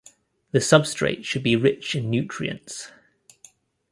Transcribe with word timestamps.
The 0.49 0.57
substrate 0.57 1.25
should 1.25 1.43
be 1.43 1.55
rich 1.55 1.93
in 1.93 2.09
nutrients. 2.09 2.89